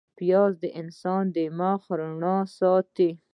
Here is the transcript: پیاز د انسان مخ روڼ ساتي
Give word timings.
پیاز 0.17 0.53
د 0.63 0.65
انسان 0.81 1.25
مخ 1.59 1.81
روڼ 1.99 2.23
ساتي 2.59 3.09